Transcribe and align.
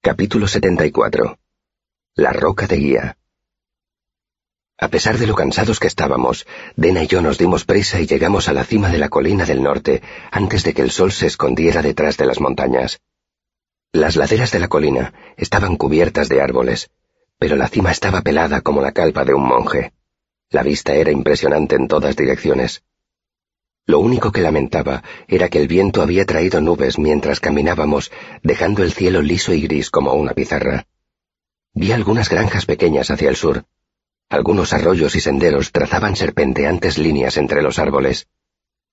Capítulo 0.00 0.46
74. 0.46 1.40
La 2.14 2.32
roca 2.32 2.68
de 2.68 2.76
guía. 2.76 3.18
A 4.78 4.86
pesar 4.88 5.18
de 5.18 5.26
lo 5.26 5.34
cansados 5.34 5.80
que 5.80 5.88
estábamos, 5.88 6.46
Dena 6.76 7.02
y 7.02 7.08
yo 7.08 7.20
nos 7.20 7.36
dimos 7.36 7.64
prisa 7.64 8.00
y 8.00 8.06
llegamos 8.06 8.48
a 8.48 8.52
la 8.52 8.62
cima 8.62 8.90
de 8.90 8.98
la 8.98 9.08
colina 9.08 9.44
del 9.44 9.60
norte 9.60 10.00
antes 10.30 10.62
de 10.62 10.72
que 10.72 10.82
el 10.82 10.92
sol 10.92 11.10
se 11.10 11.26
escondiera 11.26 11.82
detrás 11.82 12.16
de 12.16 12.26
las 12.26 12.40
montañas. 12.40 13.00
Las 13.90 14.14
laderas 14.14 14.52
de 14.52 14.60
la 14.60 14.68
colina 14.68 15.14
estaban 15.36 15.74
cubiertas 15.74 16.28
de 16.28 16.42
árboles, 16.42 16.90
pero 17.36 17.56
la 17.56 17.66
cima 17.66 17.90
estaba 17.90 18.22
pelada 18.22 18.60
como 18.60 18.80
la 18.80 18.92
calpa 18.92 19.24
de 19.24 19.34
un 19.34 19.48
monje. 19.48 19.92
La 20.48 20.62
vista 20.62 20.94
era 20.94 21.10
impresionante 21.10 21.74
en 21.74 21.88
todas 21.88 22.14
direcciones. 22.14 22.84
Lo 23.88 24.00
único 24.00 24.32
que 24.32 24.42
lamentaba 24.42 25.02
era 25.28 25.48
que 25.48 25.58
el 25.58 25.66
viento 25.66 26.02
había 26.02 26.26
traído 26.26 26.60
nubes 26.60 26.98
mientras 26.98 27.40
caminábamos, 27.40 28.12
dejando 28.42 28.82
el 28.82 28.92
cielo 28.92 29.22
liso 29.22 29.54
y 29.54 29.62
gris 29.62 29.88
como 29.88 30.12
una 30.12 30.34
pizarra. 30.34 30.86
Vi 31.72 31.92
algunas 31.92 32.28
granjas 32.28 32.66
pequeñas 32.66 33.10
hacia 33.10 33.30
el 33.30 33.36
sur. 33.36 33.64
Algunos 34.28 34.74
arroyos 34.74 35.16
y 35.16 35.20
senderos 35.20 35.72
trazaban 35.72 36.16
serpenteantes 36.16 36.98
líneas 36.98 37.38
entre 37.38 37.62
los 37.62 37.78
árboles. 37.78 38.28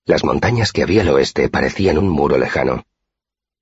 Las 0.06 0.24
montañas 0.24 0.72
que 0.72 0.82
había 0.82 1.02
al 1.02 1.10
oeste 1.10 1.50
parecían 1.50 1.98
un 1.98 2.08
muro 2.08 2.38
lejano. 2.38 2.86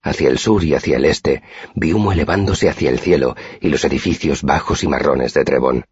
Hacia 0.03 0.29
el 0.29 0.39
sur 0.39 0.63
y 0.63 0.75
hacia 0.75 0.99
el 0.99 1.05
este 1.05 1.43
vi 1.75 1.93
humo 1.93 2.13
elevándose 2.13 2.69
hacia 2.69 2.91
el 2.91 3.01
cielo 3.01 3.35
y 3.61 3.71
los 3.71 3.85
edificios 3.85 4.45
bajos 4.45 4.85
y 4.85 4.87
marrones 4.87 5.35
de 5.35 5.45
Trebón. 5.45 5.85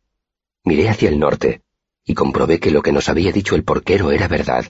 Miré 0.62 0.88
hacia 0.88 1.08
el 1.08 1.18
norte 1.18 1.62
y 2.04 2.14
comprobé 2.14 2.60
que 2.60 2.70
lo 2.70 2.80
que 2.80 2.92
nos 2.92 3.08
había 3.08 3.32
dicho 3.32 3.56
el 3.56 3.64
porquero 3.64 4.12
era 4.12 4.28
verdad. 4.28 4.66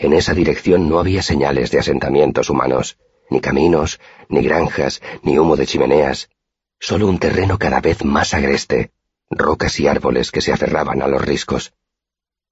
En 0.00 0.14
esa 0.14 0.32
dirección 0.32 0.88
no 0.88 0.98
había 0.98 1.20
señales 1.20 1.70
de 1.70 1.78
asentamientos 1.78 2.48
humanos, 2.48 2.96
ni 3.28 3.42
caminos, 3.42 4.00
ni 4.30 4.40
granjas, 4.40 5.02
ni 5.22 5.38
humo 5.38 5.56
de 5.56 5.66
chimeneas, 5.66 6.30
solo 6.78 7.06
un 7.06 7.18
terreno 7.18 7.58
cada 7.58 7.82
vez 7.82 8.02
más 8.02 8.32
agreste, 8.32 8.92
rocas 9.28 9.78
y 9.78 9.88
árboles 9.88 10.30
que 10.30 10.40
se 10.40 10.54
aferraban 10.54 11.02
a 11.02 11.06
los 11.06 11.20
riscos. 11.20 11.74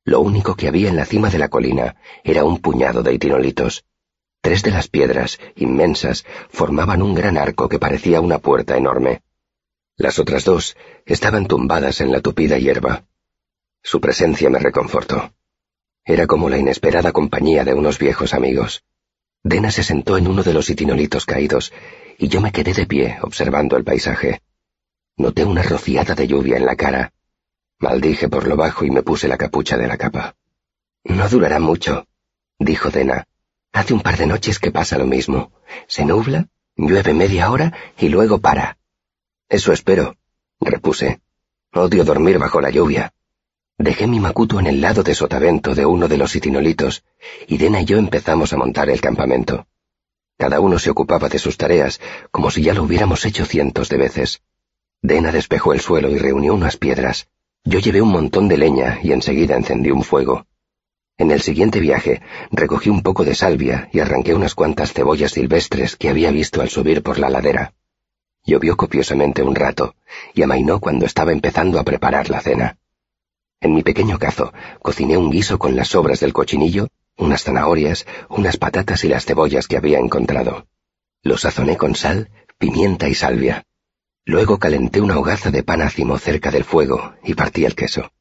Lo 0.05 0.21
único 0.21 0.57
que 0.57 0.69
había 0.69 0.91
en 0.91 0.97
la 0.97 1.07
cima 1.07 1.31
de 1.31 1.39
la 1.39 1.49
colina 1.49 1.97
era 2.23 2.45
un 2.45 2.59
puñado 2.59 3.03
de 3.03 3.15
itinolitos. 3.15 3.87
Tres 4.43 4.63
de 4.63 4.71
las 4.71 4.89
piedras, 4.89 5.41
inmensas, 5.57 6.27
formaban 6.51 7.01
un 7.01 7.15
gran 7.15 7.39
arco 7.39 7.71
que 7.71 7.79
parecía 7.79 8.21
una 8.21 8.41
puerta 8.41 8.77
enorme. 8.77 9.23
Las 9.97 10.19
otras 10.19 10.45
dos 10.45 10.77
estaban 11.07 11.47
tumbadas 11.47 12.03
en 12.03 12.13
la 12.13 12.21
tupida 12.21 12.59
hierba. 12.59 13.05
Su 13.83 14.03
presencia 14.03 14.51
me 14.51 14.59
reconfortó. 14.59 15.33
Era 16.09 16.27
como 16.27 16.49
la 16.49 16.57
inesperada 16.57 17.13
compañía 17.13 17.65
de 17.65 17.75
unos 17.75 17.99
viejos 17.99 18.33
amigos. 18.33 18.83
Dena 19.45 19.71
se 19.71 19.83
sentó 19.83 20.17
en 20.17 20.27
uno 20.27 20.43
de 20.43 20.55
los 20.55 20.71
itinolitos 20.71 21.27
caídos, 21.27 21.71
y 22.17 22.29
yo 22.29 22.41
me 22.41 22.51
quedé 22.51 22.73
de 22.73 22.87
pie 22.87 23.19
observando 23.21 23.77
el 23.77 23.85
paisaje. 23.85 24.41
Noté 25.19 25.45
una 25.45 25.63
rociada 25.63 26.15
de 26.15 26.27
lluvia 26.27 26.57
en 26.57 26.65
la 26.65 26.77
cara. 26.77 27.13
Maldije 27.79 28.31
por 28.31 28.47
lo 28.47 28.57
bajo 28.57 28.87
y 28.87 28.91
me 28.91 29.03
puse 29.03 29.29
la 29.29 29.37
capucha 29.37 29.77
de 29.77 29.87
la 29.87 29.99
capa. 29.99 30.35
No 31.05 31.29
durará 31.29 31.61
mucho, 31.61 32.07
dijo 32.59 32.89
Dena. 32.89 33.29
Hace 33.75 33.93
un 33.93 34.01
par 34.01 34.17
de 34.17 34.27
noches 34.27 34.59
que 34.59 34.71
pasa 34.71 34.97
lo 34.97 35.07
mismo. 35.07 35.53
Se 35.89 36.07
nubla, 36.07 36.49
llueve 36.75 37.13
media 37.13 37.51
hora 37.51 37.75
y 37.99 38.09
luego 38.09 38.39
para. 38.39 38.79
Eso 39.51 39.75
espero, 39.75 40.17
repuse. 40.59 41.21
Odio 41.75 42.03
dormir 42.03 42.39
bajo 42.39 42.63
la 42.63 42.71
lluvia. 42.71 43.13
Dejé 43.79 44.09
mi 44.09 44.19
macuto 44.19 44.59
en 44.59 44.67
el 44.67 44.81
lado 44.81 45.05
de 45.05 45.15
sotavento 45.15 45.73
de 45.77 45.87
uno 45.87 46.09
de 46.09 46.19
los 46.19 46.35
itinolitos, 46.35 47.05
y 47.47 47.59
Dena 47.59 47.81
y 47.81 47.85
yo 47.85 47.99
empezamos 47.99 48.53
a 48.53 48.57
montar 48.57 48.91
el 48.91 49.01
campamento. 49.01 49.69
Cada 50.37 50.59
uno 50.59 50.81
se 50.81 50.91
ocupaba 50.91 51.29
de 51.29 51.39
sus 51.39 51.57
tareas, 51.57 52.01
como 52.33 52.51
si 52.51 52.63
ya 52.63 52.75
lo 52.75 52.83
hubiéramos 52.83 53.25
hecho 53.25 53.45
cientos 53.45 53.89
de 53.89 53.97
veces. 53.97 54.43
Dena 55.01 55.31
despejó 55.31 55.73
el 55.73 55.81
suelo 55.81 56.11
y 56.11 56.19
reunió 56.19 56.55
unas 56.55 56.77
piedras. 56.77 57.29
Yo 57.63 57.79
llevé 57.79 58.03
un 58.03 58.11
montón 58.11 58.49
de 58.49 58.57
leña 58.57 58.99
y 59.01 59.13
enseguida 59.13 59.55
encendí 59.55 59.93
un 59.93 60.03
fuego. 60.03 60.49
En 61.17 61.31
el 61.31 61.41
siguiente 61.41 61.79
viaje 61.79 62.21
recogí 62.51 62.91
un 62.91 63.03
poco 63.03 63.25
de 63.25 63.37
salvia 63.37 63.89
y 63.93 64.01
arranqué 64.01 64.35
unas 64.35 64.57
cuantas 64.57 64.93
cebollas 64.93 65.33
silvestres 65.33 65.95
que 65.95 66.09
había 66.09 66.33
visto 66.33 66.63
al 66.63 66.69
subir 66.69 67.05
por 67.05 67.21
la 67.21 67.31
ladera. 67.31 67.75
Llovió 68.45 68.77
copiosamente 68.77 69.45
un 69.45 69.55
rato, 69.55 69.95
y 70.35 70.43
amainó 70.43 70.81
cuando 70.81 71.07
estaba 71.07 71.31
empezando 71.31 71.79
a 71.79 71.85
preparar 71.85 72.29
la 72.29 72.41
cena. 72.41 72.77
En 73.61 73.75
mi 73.75 73.83
pequeño 73.83 74.19
cazo 74.19 74.53
cociné 74.83 75.17
un 75.17 75.31
guiso 75.31 75.59
con 75.59 75.75
las 75.75 75.89
sobras 75.89 76.21
del 76.21 76.33
cochinillo, 76.33 76.89
unas 77.17 77.43
zanahorias, 77.43 78.07
unas 78.29 78.57
patatas 78.57 79.03
y 79.03 79.09
las 79.09 79.25
cebollas 79.25 79.67
que 79.67 79.77
había 79.77 79.99
encontrado. 79.99 80.67
Lo 81.23 81.37
sazoné 81.37 81.77
con 81.77 81.97
sal, 81.97 82.31
pimienta 82.59 83.09
y 83.09 83.15
salvia. 83.15 83.65
Luego 84.25 84.59
calenté 84.59 85.01
una 85.01 85.19
hogaza 85.19 85.51
de 85.51 85.65
pan 85.65 85.83
ácimo 85.83 86.19
cerca 86.19 86.53
del 86.53 86.63
fuego 86.63 87.15
y 87.25 87.35
partí 87.35 87.65
el 87.65 87.75
queso. 87.75 88.13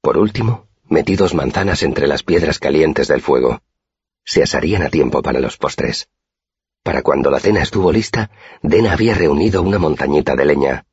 Por 0.00 0.18
último, 0.18 0.68
metí 0.88 1.16
dos 1.16 1.34
manzanas 1.34 1.82
entre 1.82 2.06
las 2.06 2.22
piedras 2.22 2.60
calientes 2.60 3.08
del 3.08 3.22
fuego. 3.22 3.62
Se 4.24 4.44
asarían 4.44 4.82
a 4.82 4.88
tiempo 4.88 5.20
para 5.20 5.40
los 5.40 5.56
postres. 5.56 6.08
Para 6.84 7.02
cuando 7.02 7.32
la 7.32 7.40
cena 7.40 7.62
estuvo 7.62 7.90
lista, 7.90 8.30
Dena 8.62 8.92
había 8.92 9.14
reunido 9.14 9.62
una 9.62 9.80
montañita 9.80 10.36
de 10.36 10.44
leña. 10.44 10.86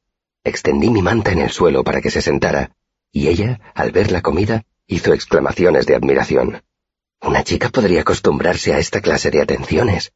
Extendí 0.43 0.89
mi 0.89 1.03
manta 1.03 1.31
en 1.31 1.39
el 1.39 1.51
suelo 1.51 1.83
para 1.83 2.01
que 2.01 2.09
se 2.09 2.21
sentara 2.21 2.71
y 3.13 3.27
ella, 3.27 3.61
al 3.75 3.91
ver 3.91 4.11
la 4.11 4.21
comida, 4.21 4.65
hizo 4.87 5.13
exclamaciones 5.13 5.85
de 5.85 5.95
admiración. 5.95 6.63
Una 7.21 7.43
chica 7.43 7.69
podría 7.69 8.01
acostumbrarse 8.01 8.73
a 8.73 8.79
esta 8.79 9.01
clase 9.01 9.29
de 9.29 9.41
atenciones, 9.41 10.11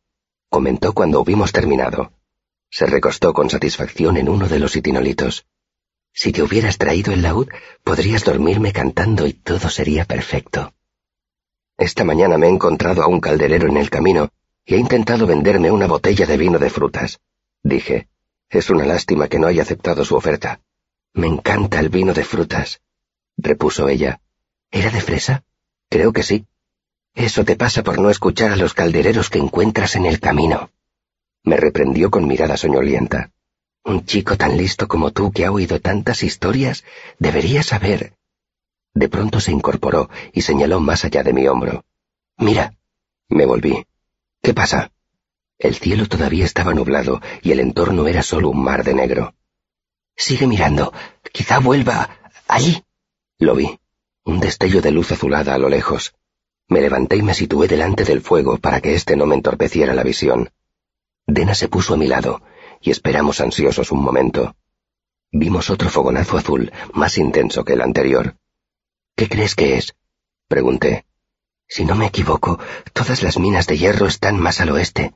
comentó 0.49 0.93
cuando 0.93 1.21
hubimos 1.21 1.51
terminado. 1.51 2.11
Se 2.71 2.87
recostó 2.87 3.33
con 3.33 3.51
satisfacción 3.51 4.17
en 4.17 4.27
uno 4.27 4.49
de 4.49 4.59
los 4.59 4.75
itinolitos. 4.75 5.45
Si 6.11 6.31
te 6.31 6.41
hubieras 6.41 6.79
traído 6.79 7.13
el 7.13 7.21
laúd, 7.21 7.47
podrías 7.83 8.25
dormirme 8.25 8.73
cantando 8.73 9.27
y 9.27 9.33
todo 9.33 9.69
sería 9.69 10.03
perfecto. 10.03 10.73
Esta 11.77 12.03
mañana 12.03 12.39
me 12.39 12.47
he 12.47 12.49
encontrado 12.49 13.03
a 13.03 13.07
un 13.07 13.19
calderero 13.19 13.67
en 13.67 13.77
el 13.77 13.91
camino 13.91 14.31
y 14.65 14.73
ha 14.73 14.77
intentado 14.77 15.27
venderme 15.27 15.69
una 15.69 15.85
botella 15.85 16.25
de 16.25 16.35
vino 16.35 16.57
de 16.57 16.71
frutas. 16.71 17.19
Dije, 17.61 18.07
es 18.49 18.71
una 18.71 18.85
lástima 18.85 19.27
que 19.27 19.37
no 19.37 19.45
haya 19.45 19.61
aceptado 19.61 20.03
su 20.03 20.15
oferta. 20.15 20.61
Me 21.13 21.27
encanta 21.27 21.79
el 21.79 21.89
vino 21.89 22.13
de 22.13 22.23
frutas 22.23 22.81
repuso 23.37 23.87
ella. 23.87 24.19
¿Era 24.71 24.89
de 24.89 25.01
fresa? 25.01 25.43
Creo 25.89 26.11
que 26.11 26.23
sí. 26.23 26.45
Eso 27.13 27.45
te 27.45 27.55
pasa 27.55 27.83
por 27.83 27.99
no 27.99 28.09
escuchar 28.09 28.51
a 28.51 28.55
los 28.55 28.73
caldereros 28.73 29.29
que 29.29 29.39
encuentras 29.39 29.95
en 29.95 30.05
el 30.05 30.19
camino. 30.19 30.69
Me 31.43 31.57
reprendió 31.57 32.11
con 32.11 32.27
mirada 32.27 32.57
soñolienta. 32.57 33.31
Un 33.83 34.05
chico 34.05 34.37
tan 34.37 34.57
listo 34.57 34.87
como 34.87 35.11
tú 35.11 35.31
que 35.31 35.45
ha 35.45 35.51
oído 35.51 35.79
tantas 35.79 36.21
historias 36.21 36.83
debería 37.19 37.63
saber. 37.63 38.13
De 38.93 39.07
pronto 39.07 39.39
se 39.39 39.51
incorporó 39.51 40.09
y 40.33 40.41
señaló 40.41 40.79
más 40.79 41.05
allá 41.05 41.23
de 41.23 41.33
mi 41.33 41.47
hombro. 41.47 41.85
Mira. 42.37 42.73
Me 43.29 43.45
volví. 43.45 43.85
¿Qué 44.41 44.53
pasa? 44.53 44.91
El 45.57 45.75
cielo 45.75 46.07
todavía 46.07 46.45
estaba 46.45 46.73
nublado 46.73 47.21
y 47.41 47.51
el 47.51 47.59
entorno 47.59 48.07
era 48.07 48.23
solo 48.23 48.49
un 48.49 48.63
mar 48.63 48.83
de 48.83 48.93
negro. 48.93 49.33
Sigue 50.15 50.47
mirando. 50.47 50.93
Quizá 51.31 51.59
vuelva. 51.59 52.09
Allí. 52.47 52.83
Lo 53.39 53.53
vi. 53.53 53.79
Un 54.23 54.39
destello 54.39 54.81
de 54.81 54.91
luz 54.91 55.11
azulada 55.11 55.53
a 55.53 55.57
lo 55.59 55.69
lejos. 55.69 56.15
Me 56.67 56.81
levanté 56.81 57.17
y 57.17 57.21
me 57.21 57.35
situé 57.35 57.67
delante 57.67 58.03
del 58.03 58.21
fuego 58.21 58.57
para 58.57 58.81
que 58.81 58.95
éste 58.95 59.15
no 59.15 59.27
me 59.27 59.35
entorpeciera 59.35 59.93
la 59.93 60.03
visión. 60.03 60.51
Dena 61.27 61.53
se 61.53 61.67
puso 61.67 61.93
a 61.93 61.97
mi 61.97 62.07
lado, 62.07 62.41
y 62.81 62.89
esperamos 62.89 63.39
ansiosos 63.39 63.91
un 63.91 64.01
momento. 64.01 64.55
Vimos 65.31 65.69
otro 65.69 65.89
fogonazo 65.89 66.37
azul, 66.37 66.71
más 66.93 67.17
intenso 67.17 67.63
que 67.63 67.73
el 67.73 67.81
anterior. 67.81 68.37
¿Qué 69.15 69.29
crees 69.29 69.55
que 69.55 69.77
es? 69.77 69.95
pregunté. 70.47 71.05
Si 71.67 71.85
no 71.85 71.95
me 71.95 72.07
equivoco, 72.07 72.59
todas 72.93 73.21
las 73.21 73.37
minas 73.37 73.67
de 73.67 73.77
hierro 73.77 74.07
están 74.07 74.39
más 74.39 74.61
al 74.61 74.71
oeste. 74.71 75.13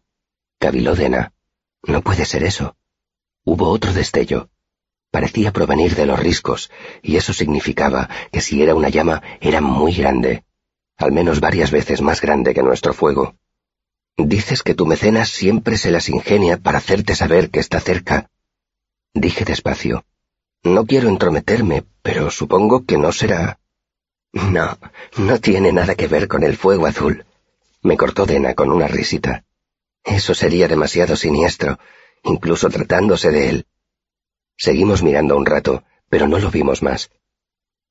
Caviló 0.60 0.96
Dena. 0.96 1.34
No 1.84 2.02
puede 2.02 2.26
ser 2.26 2.44
eso. 2.44 2.76
Hubo 3.44 3.70
otro 3.70 3.94
destello 3.94 4.50
parecía 5.12 5.52
provenir 5.52 5.96
de 5.96 6.06
los 6.06 6.20
riscos, 6.20 6.72
y 7.04 7.18
eso 7.18 7.34
significaba 7.34 8.10
que 8.32 8.42
si 8.42 8.64
era 8.64 8.74
una 8.74 8.90
llama 8.90 9.22
era 9.42 9.62
muy 9.62 9.94
grande, 9.94 10.44
al 10.98 11.12
menos 11.12 11.40
varias 11.40 11.70
veces 11.72 12.02
más 12.02 12.22
grande 12.22 12.54
que 12.54 12.64
nuestro 12.64 12.94
fuego. 12.94 13.36
Dices 14.18 14.64
que 14.64 14.74
tu 14.74 14.86
mecenas 14.86 15.30
siempre 15.30 15.78
se 15.78 15.92
las 15.92 16.10
ingenia 16.10 16.58
para 16.58 16.78
hacerte 16.78 17.16
saber 17.16 17.50
que 17.50 17.60
está 17.60 17.80
cerca. 17.80 18.30
Dije 19.14 19.46
despacio. 19.46 20.06
No 20.64 20.86
quiero 20.86 21.10
entrometerme, 21.10 21.84
pero 22.02 22.30
supongo 22.30 22.86
que 22.86 22.98
no 22.98 23.12
será. 23.12 23.60
No, 24.32 24.78
no 25.18 25.40
tiene 25.40 25.72
nada 25.74 25.96
que 25.96 26.08
ver 26.08 26.28
con 26.28 26.44
el 26.44 26.56
fuego 26.56 26.86
azul. 26.86 27.26
Me 27.82 27.98
cortó 27.98 28.26
Dena 28.26 28.54
con 28.54 28.72
una 28.72 28.88
risita. 28.88 29.44
Eso 30.04 30.34
sería 30.36 30.68
demasiado 30.68 31.16
siniestro, 31.16 31.80
incluso 32.24 32.70
tratándose 32.70 33.32
de 33.32 33.50
él. 33.50 33.66
Seguimos 34.62 35.02
mirando 35.02 35.36
un 35.36 35.48
rato, 35.48 35.84
pero 36.08 36.28
no 36.28 36.38
lo 36.38 36.52
vimos 36.52 36.84
más. 36.84 37.10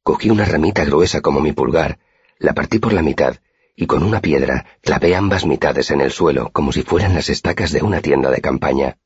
Cogí 0.05 0.31
una 0.31 0.45
ramita 0.45 0.85
gruesa 0.85 1.21
como 1.21 1.41
mi 1.41 1.51
pulgar, 1.51 1.99
la 2.39 2.55
partí 2.55 2.79
por 2.79 2.93
la 2.93 3.03
mitad, 3.03 3.39
y 3.75 3.89
con 3.89 4.05
una 4.05 4.21
piedra 4.21 4.67
clavé 4.81 5.17
ambas 5.17 5.45
mitades 5.45 5.91
en 5.91 6.01
el 6.01 6.13
suelo 6.13 6.53
como 6.53 6.71
si 6.71 6.85
fueran 6.85 7.13
las 7.13 7.29
estacas 7.29 7.73
de 7.73 7.83
una 7.83 8.01
tienda 8.01 8.31
de 8.31 8.41
campaña. 8.41 8.99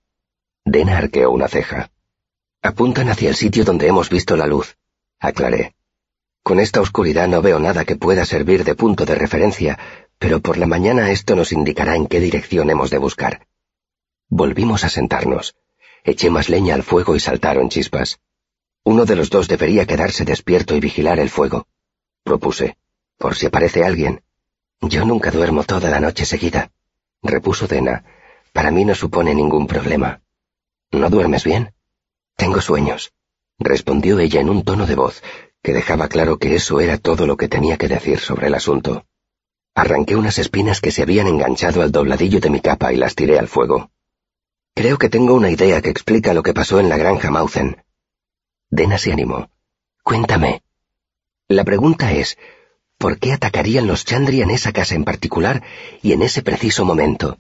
Dena 0.67 0.99
arqueó 0.99 1.31
una 1.31 1.49
ceja. 1.49 1.91
Apuntan 2.61 3.09
hacia 3.09 3.31
el 3.31 3.35
sitio 3.35 3.65
donde 3.65 3.87
hemos 3.87 4.11
visto 4.11 4.37
la 4.37 4.47
luz, 4.47 4.77
aclaré. 5.19 5.75
Con 6.43 6.61
esta 6.61 6.83
oscuridad 6.83 7.29
no 7.29 7.41
veo 7.41 7.59
nada 7.61 7.87
que 7.87 7.97
pueda 7.97 8.27
servir 8.27 8.65
de 8.65 8.75
punto 8.75 9.07
de 9.07 9.15
referencia, 9.15 9.79
pero 10.19 10.41
por 10.41 10.59
la 10.59 10.67
mañana 10.67 11.11
esto 11.13 11.35
nos 11.35 11.51
indicará 11.51 11.97
en 11.97 12.09
qué 12.09 12.21
dirección 12.21 12.69
hemos 12.69 12.91
de 12.91 12.99
buscar. 12.99 13.47
Volvimos 14.29 14.85
a 14.85 14.91
sentarnos. 14.91 15.55
Eché 16.05 16.31
más 16.31 16.49
leña 16.49 16.75
al 16.75 16.83
fuego 16.83 17.17
y 17.17 17.21
saltaron 17.21 17.71
chispas. 17.71 18.21
Uno 18.85 19.07
de 19.07 19.17
los 19.17 19.31
dos 19.31 19.49
debería 19.49 19.87
quedarse 19.87 20.25
despierto 20.25 20.77
y 20.77 20.81
vigilar 20.81 21.19
el 21.19 21.31
fuego, 21.31 21.67
propuse, 22.23 22.77
por 23.17 23.35
si 23.35 23.47
aparece 23.47 23.83
alguien. 23.83 24.23
Yo 24.83 25.07
nunca 25.07 25.31
duermo 25.31 25.65
toda 25.65 25.89
la 25.89 26.01
noche 26.01 26.27
seguida, 26.27 26.71
repuso 27.23 27.67
Dena. 27.67 28.05
Para 28.53 28.71
mí 28.71 28.85
no 28.85 28.95
supone 28.95 29.35
ningún 29.35 29.67
problema. 29.67 30.21
¿No 30.93 31.09
duermes 31.09 31.45
bien? 31.45 31.73
Tengo 32.37 32.61
sueños, 32.61 33.13
respondió 33.59 34.19
ella 34.19 34.41
en 34.41 34.51
un 34.51 34.63
tono 34.63 34.87
de 34.87 34.95
voz 34.95 35.23
que 35.63 35.73
dejaba 35.73 36.09
claro 36.09 36.39
que 36.39 36.55
eso 36.55 36.79
era 36.79 36.99
todo 36.99 37.27
lo 37.27 37.39
que 37.39 37.49
tenía 37.49 37.79
que 37.79 37.89
decir 37.89 38.19
sobre 38.19 38.49
el 38.49 38.55
asunto. 38.55 39.07
Arranqué 39.75 40.15
unas 40.15 40.39
espinas 40.39 40.83
que 40.83 40.91
se 40.91 41.03
habían 41.03 41.27
enganchado 41.27 41.81
al 41.81 41.91
dobladillo 41.91 42.39
de 42.39 42.51
mi 42.51 42.61
capa 42.61 42.93
y 42.93 42.97
las 42.97 43.15
tiré 43.15 43.39
al 43.39 43.49
fuego. 43.49 43.91
Creo 44.75 44.99
que 44.99 45.09
tengo 45.09 45.35
una 45.35 45.51
idea 45.51 45.81
que 45.81 45.91
explica 45.91 46.35
lo 46.35 46.43
que 46.43 46.53
pasó 46.53 46.81
en 46.81 46.89
la 46.89 46.97
granja 46.97 47.31
Mauzen. 47.31 47.85
Dena 48.71 48.99
se 48.99 49.13
animó. 49.13 49.49
Cuéntame. 50.03 50.63
La 51.47 51.63
pregunta 51.63 52.13
es, 52.13 52.37
¿por 52.99 53.21
qué 53.21 53.33
atacarían 53.33 53.87
los 53.87 54.05
Chandri 54.05 54.43
en 54.43 54.51
esa 54.51 54.73
casa 54.73 54.97
en 54.97 55.05
particular 55.05 55.63
y 56.03 56.13
en 56.13 56.23
ese 56.23 56.43
preciso 56.43 56.85
momento? 56.85 57.39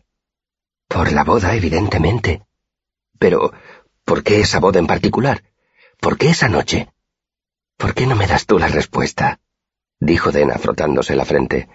Por 0.86 1.12
la 1.12 1.24
boda, 1.24 1.56
evidentemente. 1.56 2.42
Pero, 3.18 3.52
¿por 4.04 4.22
qué 4.22 4.40
esa 4.40 4.60
boda 4.60 4.78
en 4.78 4.86
particular? 4.86 5.42
¿Por 5.98 6.16
qué 6.18 6.28
esa 6.28 6.48
noche? 6.48 6.92
¿Por 7.76 7.94
qué 7.94 8.06
no 8.06 8.14
me 8.14 8.28
das 8.28 8.46
tú 8.46 8.60
la 8.60 8.68
respuesta? 8.68 9.40
dijo 9.98 10.30
Dena 10.30 10.56
frotándose 10.58 11.16
la 11.16 11.24
frente. 11.24 11.68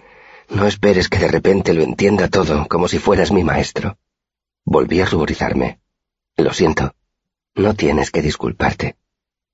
No 0.47 0.67
esperes 0.67 1.09
que 1.09 1.19
de 1.19 1.27
repente 1.27 1.73
lo 1.73 1.83
entienda 1.83 2.29
todo 2.29 2.65
como 2.69 2.87
si 2.87 2.97
fueras 2.97 3.31
mi 3.31 3.43
maestro. 3.43 3.97
Volví 4.65 5.01
a 5.01 5.05
ruborizarme. 5.05 5.79
Lo 6.37 6.53
siento. 6.53 6.93
No 7.55 7.73
tienes 7.73 8.11
que 8.11 8.21
disculparte. 8.21 8.95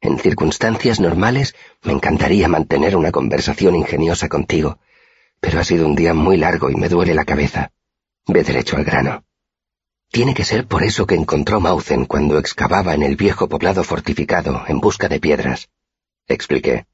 En 0.01 0.19
circunstancias 0.19 0.99
normales 0.99 1.55
me 1.83 1.93
encantaría 1.93 2.47
mantener 2.47 2.95
una 2.95 3.11
conversación 3.11 3.75
ingeniosa 3.75 4.27
contigo, 4.27 4.79
pero 5.39 5.59
ha 5.59 5.63
sido 5.63 5.85
un 5.85 5.95
día 5.95 6.13
muy 6.13 6.37
largo 6.37 6.69
y 6.69 6.75
me 6.75 6.89
duele 6.89 7.13
la 7.15 7.25
cabeza. 7.25 7.71
Ve 8.27 8.43
derecho 8.43 8.77
al 8.77 8.83
grano. 8.83 9.23
Tiene 10.11 10.33
que 10.33 10.45
ser 10.45 10.67
por 10.67 10.83
eso 10.83 11.07
que 11.07 11.15
encontró 11.15 11.59
Mauzen 11.59 12.05
cuando 12.05 12.37
excavaba 12.37 12.93
en 12.93 13.03
el 13.03 13.15
viejo 13.15 13.49
poblado 13.49 13.83
fortificado 13.83 14.63
en 14.67 14.79
busca 14.79 15.07
de 15.07 15.19
piedras 15.19 15.69
expliqué. 16.27 16.85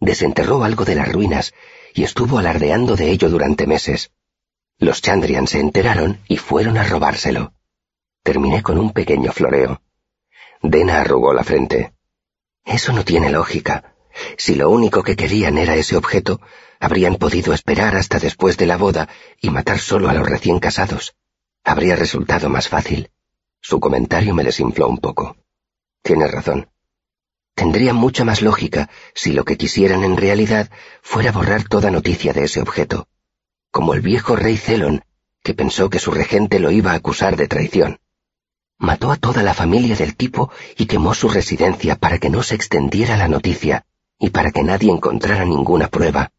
Desenterró 0.00 0.62
algo 0.64 0.84
de 0.84 0.94
las 0.94 1.10
ruinas 1.10 1.52
y 1.94 2.04
estuvo 2.04 2.38
alardeando 2.38 2.96
de 2.96 3.10
ello 3.10 3.28
durante 3.28 3.66
meses. 3.66 4.12
Los 4.80 5.02
Chandrian 5.02 5.48
se 5.48 5.58
enteraron 5.58 6.20
y 6.28 6.36
fueron 6.36 6.78
a 6.78 6.84
robárselo. 6.84 7.52
Terminé 8.22 8.62
con 8.62 8.78
un 8.78 8.92
pequeño 8.92 9.32
floreo. 9.32 9.82
Dena 10.62 11.00
arrugó 11.00 11.32
la 11.32 11.42
frente. 11.42 11.94
Eso 12.64 12.92
no 12.92 13.04
tiene 13.04 13.30
lógica. 13.30 13.96
Si 14.36 14.54
lo 14.54 14.70
único 14.70 15.02
que 15.02 15.16
querían 15.16 15.58
era 15.58 15.74
ese 15.74 15.96
objeto, 15.96 16.40
habrían 16.78 17.16
podido 17.16 17.52
esperar 17.52 17.96
hasta 17.96 18.20
después 18.20 18.56
de 18.56 18.66
la 18.66 18.76
boda 18.76 19.08
y 19.40 19.50
matar 19.50 19.80
solo 19.80 20.08
a 20.08 20.14
los 20.14 20.28
recién 20.28 20.60
casados. 20.60 21.16
Habría 21.64 21.96
resultado 21.96 22.48
más 22.48 22.68
fácil. 22.68 23.10
Su 23.60 23.80
comentario 23.80 24.32
me 24.32 24.44
desinfló 24.44 24.88
un 24.88 24.98
poco. 24.98 25.36
Tienes 26.02 26.30
razón. 26.30 26.70
Tendría 27.56 27.94
mucha 27.94 28.24
más 28.24 28.42
lógica 28.42 28.88
si 29.12 29.32
lo 29.32 29.44
que 29.44 29.56
quisieran 29.56 30.04
en 30.04 30.16
realidad 30.16 30.70
fuera 31.02 31.32
borrar 31.32 31.64
toda 31.64 31.90
noticia 31.90 32.32
de 32.32 32.44
ese 32.44 32.60
objeto, 32.60 33.08
como 33.70 33.94
el 33.94 34.00
viejo 34.00 34.36
rey 34.36 34.56
Celon, 34.56 35.04
que 35.42 35.54
pensó 35.54 35.90
que 35.90 35.98
su 35.98 36.10
regente 36.10 36.58
lo 36.58 36.70
iba 36.70 36.92
a 36.92 36.96
acusar 36.96 37.36
de 37.36 37.48
traición. 37.48 38.00
Mató 38.78 39.10
a 39.10 39.16
toda 39.16 39.42
la 39.42 39.54
familia 39.54 39.96
del 39.96 40.16
tipo 40.16 40.50
y 40.76 40.86
quemó 40.86 41.14
su 41.14 41.28
residencia 41.28 41.96
para 41.96 42.18
que 42.18 42.30
no 42.30 42.42
se 42.42 42.54
extendiera 42.54 43.16
la 43.16 43.28
noticia 43.28 43.84
y 44.18 44.30
para 44.30 44.50
que 44.50 44.62
nadie 44.62 44.92
encontrara 44.92 45.44
ninguna 45.44 45.88
prueba. 45.88 46.32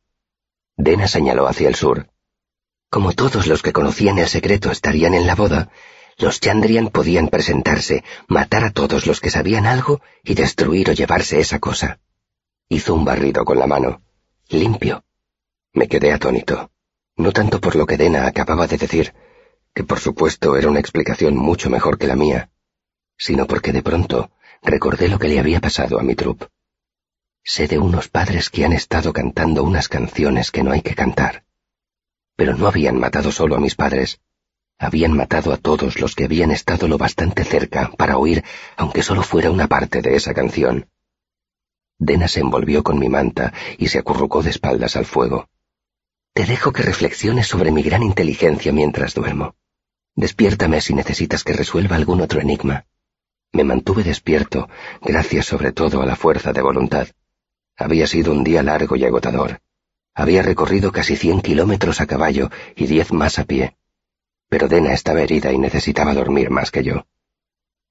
Dena 0.78 1.08
señaló 1.08 1.48
hacia 1.48 1.68
el 1.68 1.76
sur. 1.76 2.10
Como 2.90 3.14
todos 3.14 3.48
los 3.48 3.62
que 3.62 3.74
conocían 3.74 4.18
el 4.20 4.28
secreto 4.28 4.72
estarían 4.72 5.14
en 5.14 5.28
la 5.28 5.36
boda, 5.36 5.70
los 6.18 6.40
Chandrian 6.40 6.90
podían 6.90 7.28
presentarse, 7.30 8.04
matar 8.28 8.64
a 8.64 8.72
todos 8.72 9.06
los 9.06 9.22
que 9.22 9.30
sabían 9.30 9.66
algo 9.66 10.02
y 10.24 10.34
destruir 10.34 10.90
o 10.90 10.94
llevarse 10.94 11.40
esa 11.40 11.60
cosa. 11.60 12.00
Hizo 12.68 12.94
un 12.94 13.06
barrido 13.06 13.46
con 13.46 13.60
la 13.60 13.68
mano. 13.68 14.02
Limpio. 14.50 15.04
Me 15.74 15.88
quedé 15.88 16.12
atónito. 16.12 16.72
No 17.20 17.34
tanto 17.34 17.60
por 17.60 17.76
lo 17.76 17.86
que 17.86 17.98
Dena 17.98 18.28
acababa 18.28 18.66
de 18.66 18.78
decir, 18.78 19.14
que 19.76 19.84
por 19.84 20.00
supuesto 20.00 20.56
era 20.56 20.70
una 20.70 20.80
explicación 20.80 21.36
mucho 21.36 21.70
mejor 21.70 21.98
que 21.98 22.08
la 22.08 22.16
mía, 22.16 22.50
sino 23.18 23.46
porque 23.46 23.74
de 23.74 23.84
pronto 23.84 24.32
recordé 24.64 25.10
lo 25.10 25.20
que 25.20 25.28
le 25.28 25.38
había 25.38 25.60
pasado 25.60 26.00
a 26.00 26.02
mi 26.02 26.16
trup. 26.16 26.46
Sé 27.44 27.68
de 27.68 27.78
unos 27.78 28.08
padres 28.08 28.50
que 28.50 28.64
han 28.64 28.72
estado 28.72 29.12
cantando 29.12 29.66
unas 29.66 29.90
canciones 29.90 30.50
que 30.50 30.64
no 30.64 30.72
hay 30.72 30.82
que 30.82 30.96
cantar. 30.96 31.44
Pero 32.38 32.56
no 32.56 32.68
habían 32.68 32.98
matado 32.98 33.34
solo 33.34 33.58
a 33.58 33.60
mis 33.60 33.76
padres, 33.76 34.22
habían 34.78 35.12
matado 35.12 35.52
a 35.52 35.58
todos 35.58 36.00
los 36.00 36.16
que 36.16 36.24
habían 36.24 36.52
estado 36.52 36.88
lo 36.88 36.98
bastante 36.98 37.44
cerca 37.44 37.92
para 37.98 38.18
oír, 38.18 38.46
aunque 38.78 39.04
solo 39.04 39.24
fuera 39.24 39.52
una 39.52 39.68
parte 39.68 40.02
de 40.02 40.16
esa 40.16 40.34
canción. 40.34 40.88
Dena 41.98 42.30
se 42.30 42.40
envolvió 42.40 42.82
con 42.82 42.98
mi 42.98 43.10
manta 43.10 43.52
y 43.78 43.90
se 43.90 44.00
acurrucó 44.00 44.42
de 44.42 44.52
espaldas 44.52 44.96
al 44.96 45.04
fuego. 45.04 45.50
Te 46.34 46.46
dejo 46.46 46.72
que 46.72 46.84
reflexiones 46.84 47.48
sobre 47.48 47.72
mi 47.72 47.84
gran 47.84 48.04
inteligencia 48.04 48.72
mientras 48.72 49.14
duermo. 49.14 49.56
Despiértame 50.16 50.82
si 50.82 50.94
necesitas 50.94 51.44
que 51.44 51.54
resuelva 51.54 51.96
algún 51.96 52.22
otro 52.22 52.40
enigma. 52.40 52.86
Me 53.52 53.64
mantuve 53.64 54.04
despierto, 54.04 54.70
gracias 55.02 55.46
sobre 55.46 55.72
todo 55.72 56.02
a 56.02 56.06
la 56.06 56.16
fuerza 56.16 56.54
de 56.54 56.62
voluntad. 56.62 57.08
Había 57.78 58.08
sido 58.08 58.32
un 58.32 58.44
día 58.44 58.64
largo 58.64 58.96
y 58.96 59.06
agotador. 59.06 59.60
Había 60.14 60.42
recorrido 60.42 60.92
casi 60.92 61.16
cien 61.16 61.42
kilómetros 61.42 62.02
a 62.02 62.08
caballo 62.08 62.50
y 62.76 62.88
diez 62.88 63.12
más 63.12 63.40
a 63.40 63.46
pie 63.46 63.76
pero 64.50 64.68
Dena 64.68 64.94
estaba 64.94 65.22
herida 65.22 65.54
y 65.54 65.60
necesitaba 65.60 66.14
dormir 66.14 66.50
más 66.50 66.72
que 66.72 66.84
yo. 66.84 67.06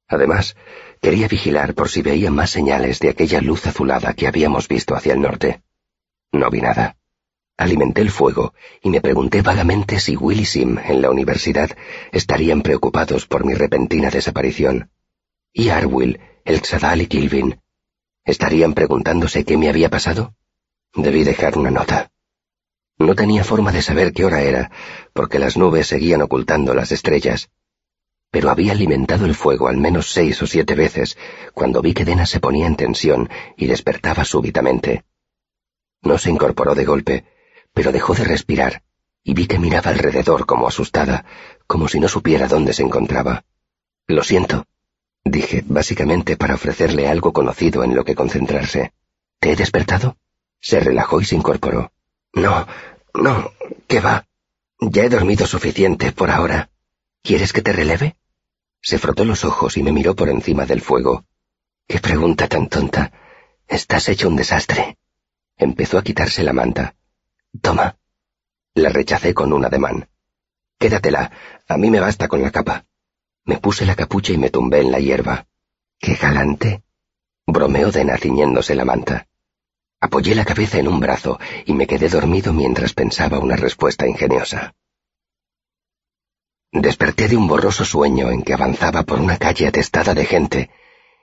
Además, 0.09 0.57
quería 1.01 1.29
vigilar 1.29 1.75
por 1.75 1.89
si 1.89 2.03
veía 2.03 2.31
más 2.31 2.51
señales 2.51 2.99
de 2.99 3.11
aquella 3.11 3.41
luz 3.41 3.67
azulada 3.67 4.13
que 4.15 4.27
habíamos 4.27 4.67
visto 4.67 4.95
hacia 4.97 5.13
el 5.15 5.21
norte. 5.21 5.63
No 6.33 6.51
vi 6.51 6.61
nada. 6.61 6.98
Alimenté 7.59 8.03
el 8.03 8.13
fuego 8.13 8.55
y 8.81 8.89
me 8.89 9.01
pregunté 9.01 9.43
vagamente 9.43 9.99
si 9.99 10.17
Will 10.17 10.39
y 10.39 10.45
Sim 10.45 10.79
en 10.79 11.03
la 11.03 11.11
universidad 11.11 11.69
estarían 12.13 12.63
preocupados 12.63 13.27
por 13.27 13.45
mi 13.45 13.55
repentina 13.55 14.11
desaparición. 14.11 14.93
¿Y 15.53 15.71
Arwill, 15.71 16.21
el 16.45 16.61
Xadal 16.65 17.03
y 17.03 17.09
Kilvin? 17.09 17.61
¿Estarían 18.25 18.75
preguntándose 18.75 19.45
qué 19.45 19.57
me 19.57 19.69
había 19.69 19.91
pasado? 19.91 20.37
Debí 20.95 21.25
dejar 21.25 21.59
una 21.59 21.73
nota. 21.73 22.13
No 22.97 23.17
tenía 23.17 23.43
forma 23.43 23.73
de 23.73 23.83
saber 23.83 24.13
qué 24.13 24.25
hora 24.25 24.41
era, 24.43 24.71
porque 25.13 25.41
las 25.41 25.57
nubes 25.57 25.89
seguían 25.89 26.23
ocultando 26.23 26.75
las 26.75 26.93
estrellas. 26.93 27.51
Pero 28.31 28.51
había 28.51 28.71
alimentado 28.71 29.27
el 29.27 29.35
fuego 29.35 29.67
al 29.67 29.79
menos 29.79 30.13
seis 30.13 30.41
o 30.43 30.47
siete 30.47 30.77
veces 30.77 31.19
cuando 31.55 31.83
vi 31.83 31.93
que 31.93 32.05
Dena 32.05 32.25
se 32.25 32.39
ponía 32.39 32.69
en 32.69 32.77
tensión 32.77 33.29
y 33.57 33.67
despertaba 33.67 34.25
súbitamente. 34.25 35.03
No 36.03 36.19
se 36.19 36.31
incorporó 36.31 36.77
de 36.77 36.85
golpe, 36.85 37.25
pero 37.79 37.93
dejó 37.93 38.13
de 38.13 38.25
respirar, 38.25 38.83
y 39.23 39.35
vi 39.35 39.47
que 39.47 39.61
miraba 39.61 39.93
alrededor 39.93 40.47
como 40.47 40.67
asustada, 40.67 41.25
como 41.69 41.87
si 41.87 42.01
no 42.01 42.09
supiera 42.09 42.49
dónde 42.49 42.73
se 42.73 42.83
encontraba. 42.83 43.45
Lo 44.09 44.25
siento, 44.25 44.67
dije, 45.23 45.63
básicamente 45.65 46.37
para 46.37 46.57
ofrecerle 46.57 47.07
algo 47.07 47.33
conocido 47.33 47.85
en 47.85 47.95
lo 47.95 48.05
que 48.05 48.17
concentrarse. 48.17 48.93
¿Te 49.39 49.53
he 49.53 49.55
despertado? 49.55 50.17
Se 50.61 50.81
relajó 50.81 51.21
y 51.21 51.25
se 51.25 51.37
incorporó. 51.37 51.93
No, 52.33 52.67
no, 53.15 53.53
¿qué 53.87 54.01
va? 54.01 54.27
Ya 54.81 55.05
he 55.05 55.09
dormido 55.09 55.47
suficiente 55.47 56.11
por 56.11 56.33
ahora. 56.33 56.71
¿Quieres 57.23 57.53
que 57.53 57.63
te 57.63 57.73
releve? 57.73 58.17
Se 58.83 58.99
frotó 58.99 59.25
los 59.25 59.45
ojos 59.45 59.77
y 59.77 59.85
me 59.85 59.93
miró 59.93 60.17
por 60.17 60.31
encima 60.31 60.67
del 60.67 60.81
fuego. 60.81 61.27
Qué 61.87 62.01
pregunta 62.01 62.49
tan 62.49 62.69
tonta. 62.69 63.13
Estás 63.69 64.09
hecho 64.09 64.27
un 64.27 64.35
desastre. 64.35 64.99
Empezó 65.57 65.97
a 65.97 66.03
quitarse 66.03 66.43
la 66.43 66.53
manta. 66.53 66.97
Toma. 67.61 67.97
La 68.75 68.91
rechacé 68.91 69.35
con 69.35 69.53
un 69.53 69.65
ademán. 69.65 70.09
Quédatela. 70.79 71.31
A 71.67 71.77
mí 71.77 71.91
me 71.91 72.01
basta 72.01 72.29
con 72.29 72.43
la 72.43 72.51
capa. 72.51 72.87
Me 73.45 73.59
puse 73.59 73.87
la 73.87 73.97
capucha 73.97 74.33
y 74.33 74.39
me 74.39 74.51
tumbé 74.51 74.81
en 74.81 74.93
la 74.93 75.01
hierba. 75.01 75.47
Qué 75.99 76.15
galante. 76.15 76.83
Bromeó 77.47 77.91
de 77.91 78.17
ciñéndose 78.19 78.75
la 78.75 78.85
manta. 78.85 79.27
Apoyé 80.01 80.35
la 80.35 80.45
cabeza 80.45 80.79
en 80.79 80.87
un 80.87 81.01
brazo 81.01 81.41
y 81.67 81.73
me 81.73 81.87
quedé 81.87 82.09
dormido 82.09 82.53
mientras 82.53 82.93
pensaba 82.93 83.39
una 83.39 83.57
respuesta 83.57 84.07
ingeniosa. 84.07 84.75
Desperté 86.71 87.29
de 87.29 87.37
un 87.37 87.49
borroso 87.49 87.85
sueño 87.85 88.31
en 88.31 88.43
que 88.43 88.53
avanzaba 88.53 89.03
por 89.03 89.21
una 89.21 89.39
calle 89.39 89.67
atestada 89.67 90.15
de 90.15 90.27
gente 90.27 90.71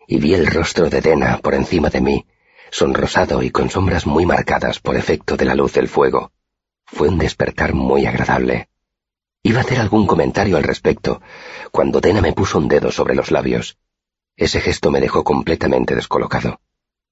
y 0.07 0.19
vi 0.19 0.33
el 0.33 0.47
rostro 0.47 0.89
de 0.89 1.01
Dena 1.01 1.37
por 1.37 1.53
encima 1.53 1.89
de 1.89 2.01
mí, 2.01 2.25
sonrosado 2.71 3.43
y 3.43 3.51
con 3.51 3.69
sombras 3.69 4.05
muy 4.05 4.25
marcadas 4.25 4.79
por 4.79 4.95
efecto 4.95 5.37
de 5.37 5.45
la 5.45 5.55
luz 5.55 5.73
del 5.73 5.87
fuego. 5.87 6.31
Fue 6.85 7.07
un 7.09 7.17
despertar 7.17 7.73
muy 7.73 8.05
agradable. 8.05 8.69
Iba 9.43 9.59
a 9.59 9.61
hacer 9.61 9.79
algún 9.79 10.07
comentario 10.07 10.57
al 10.57 10.63
respecto, 10.63 11.21
cuando 11.71 12.01
Dena 12.01 12.21
me 12.21 12.33
puso 12.33 12.57
un 12.57 12.67
dedo 12.67 12.91
sobre 12.91 13.15
los 13.15 13.31
labios. 13.31 13.77
Ese 14.35 14.59
gesto 14.59 14.91
me 14.91 14.99
dejó 14.99 15.23
completamente 15.23 15.95
descolocado. 15.95 16.59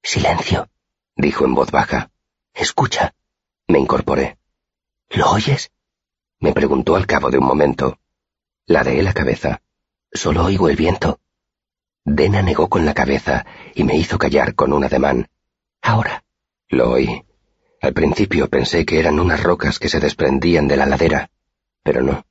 Silencio, 0.02 0.70
dijo 1.16 1.46
en 1.46 1.54
voz 1.54 1.72
baja. 1.72 2.12
Escucha. 2.54 3.14
Me 3.68 3.80
incorporé. 3.80 4.38
¿Lo 5.10 5.32
oyes? 5.32 5.72
Me 6.40 6.54
preguntó 6.54 6.96
al 6.96 7.08
cabo 7.08 7.30
de 7.30 7.38
un 7.38 7.46
momento. 7.46 8.00
Ladeé 8.66 9.02
la 9.04 9.14
cabeza. 9.14 9.62
Solo 10.12 10.44
oigo 10.44 10.70
el 10.70 10.76
viento. 10.76 11.20
Dena 12.04 12.42
negó 12.42 12.68
con 12.68 12.86
la 12.86 12.94
cabeza 12.94 13.46
y 13.74 13.84
me 13.84 13.96
hizo 13.96 14.18
callar 14.18 14.56
con 14.56 14.74
un 14.74 14.84
ademán. 14.84 15.30
Ahora. 15.84 16.24
Lo 16.70 16.92
oí. 16.92 17.24
Al 17.82 17.94
principio 17.94 18.50
pensé 18.50 18.86
que 18.86 19.00
eran 19.00 19.20
unas 19.20 19.44
rocas 19.44 19.78
que 19.78 19.90
se 19.90 20.00
desprendían 20.00 20.68
de 20.68 20.78
la 20.78 20.86
ladera, 20.86 21.30
pero 21.84 22.02
no. 22.02 22.26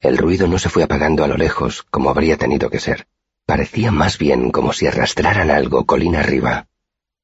El 0.00 0.16
ruido 0.16 0.46
no 0.46 0.58
se 0.58 0.68
fue 0.68 0.84
apagando 0.84 1.24
a 1.24 1.28
lo 1.28 1.36
lejos, 1.36 1.82
como 1.90 2.08
habría 2.08 2.36
tenido 2.36 2.70
que 2.70 2.78
ser. 2.78 3.08
Parecía 3.46 3.90
más 3.90 4.16
bien 4.16 4.52
como 4.52 4.72
si 4.72 4.86
arrastraran 4.86 5.50
algo 5.50 5.84
colina 5.84 6.20
arriba. 6.20 6.68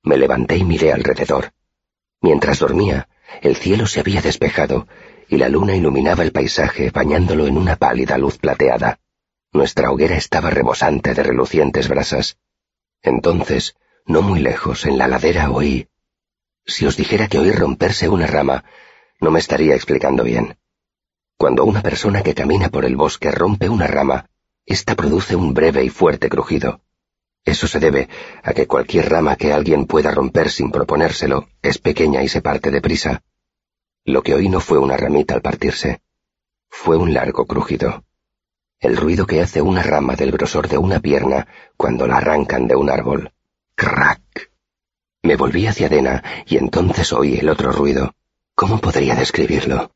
Me 0.03 0.17
levanté 0.17 0.57
y 0.57 0.65
miré 0.65 0.93
alrededor. 0.93 1.53
Mientras 2.21 2.59
dormía, 2.59 3.09
el 3.41 3.55
cielo 3.55 3.87
se 3.87 4.01
había 4.01 4.21
despejado 4.21 4.89
y 5.29 5.37
la 5.37 5.49
luna 5.49 5.77
iluminaba 5.77 6.25
el 6.25 6.33
paisaje 6.33 6.91
bañándolo 6.91 7.47
en 7.47 7.57
una 7.57 7.77
pálida 7.77 8.19
luz 8.19 8.39
plateada. 8.39 8.99
Nuestra 9.53 9.93
hoguera 9.93 10.17
estaba 10.17 10.51
rebosante 10.51 11.15
de 11.15 11.23
relucientes 11.23 11.89
brasas. 11.89 12.39
Entonces, 13.03 13.77
no 14.11 14.23
muy 14.23 14.41
lejos, 14.41 14.87
en 14.87 14.99
la 14.99 15.09
ladera 15.09 15.51
oí 15.51 15.91
si 16.71 16.87
os 16.87 16.97
dijera 16.97 17.29
que 17.29 17.39
oí 17.39 17.51
romperse 17.51 18.09
una 18.09 18.27
rama, 18.27 18.65
no 19.21 19.31
me 19.31 19.41
estaría 19.41 19.75
explicando 19.75 20.25
bien. 20.25 20.57
Cuando 21.37 21.65
una 21.65 21.83
persona 21.83 22.23
que 22.23 22.35
camina 22.35 22.69
por 22.69 22.85
el 22.85 22.97
bosque 22.97 23.31
rompe 23.31 23.69
una 23.69 23.87
rama, 23.87 24.27
ésta 24.67 24.95
produce 24.95 25.35
un 25.37 25.55
breve 25.55 25.85
y 25.85 25.89
fuerte 25.89 26.29
crujido. 26.29 26.81
Eso 27.45 27.67
se 27.67 27.81
debe 27.81 28.09
a 28.43 28.53
que 28.53 28.67
cualquier 28.67 29.09
rama 29.09 29.37
que 29.37 29.53
alguien 29.53 29.87
pueda 29.87 30.11
romper 30.11 30.51
sin 30.51 30.71
proponérselo 30.71 31.49
es 31.63 31.79
pequeña 31.79 32.23
y 32.23 32.29
se 32.29 32.43
parte 32.43 32.71
deprisa. 32.71 33.23
Lo 34.05 34.23
que 34.23 34.35
oí 34.35 34.49
no 34.49 34.61
fue 34.61 34.79
una 34.79 34.97
ramita 34.97 35.35
al 35.35 35.43
partirse, 35.43 36.03
fue 36.69 36.97
un 36.97 37.15
largo 37.15 37.47
crujido. 37.47 38.05
El 38.79 38.97
ruido 38.97 39.27
que 39.27 39.41
hace 39.41 39.61
una 39.61 39.83
rama 39.83 40.17
del 40.17 40.31
grosor 40.31 40.69
de 40.69 40.79
una 40.79 41.01
pierna 41.01 41.47
cuando 41.77 42.07
la 42.07 42.19
arrancan 42.19 42.67
de 42.67 42.77
un 42.77 42.91
árbol. 42.91 43.33
Crack. 43.75 44.51
Me 45.23 45.37
volví 45.37 45.67
hacia 45.67 45.89
Dena 45.89 46.23
y 46.47 46.57
entonces 46.57 47.13
oí 47.13 47.37
el 47.37 47.49
otro 47.49 47.73
ruido. 47.73 48.15
¿Cómo 48.55 48.79
podría 48.79 49.15
describirlo? 49.15 49.93